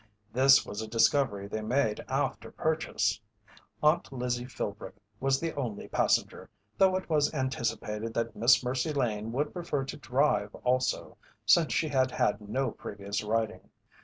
[0.33, 3.21] This was a discovery they made after purchase.
[3.83, 9.31] Aunt Lizzie Philbrick was the only passenger, though it was anticipated that Miss Mercy Lane
[9.31, 13.69] would prefer to drive also, since she had had no previous riding.